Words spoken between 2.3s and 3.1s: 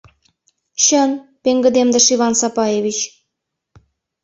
Сапаевич.